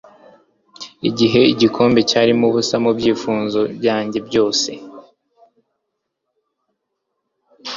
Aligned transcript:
igihe 1.09 1.41
igikombe 1.53 1.99
cyarimo 2.09 2.45
ubusa 2.49 2.75
mubyifuzo 2.83 3.61
byanjye 3.77 4.19
byose 4.27 4.69